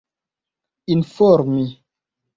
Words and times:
informi 0.95 1.65